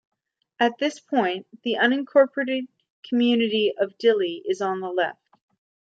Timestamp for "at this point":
0.59-1.45